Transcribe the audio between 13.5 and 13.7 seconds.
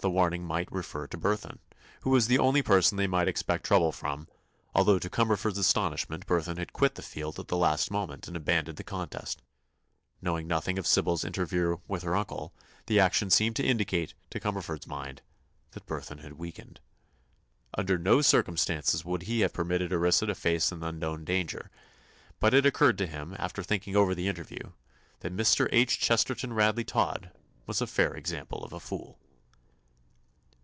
to